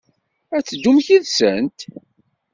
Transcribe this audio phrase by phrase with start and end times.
[0.55, 1.79] Ad teddumt yid-sent?